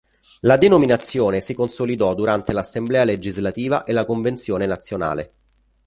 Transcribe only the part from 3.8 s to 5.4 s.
e la Convenzione Nazionale.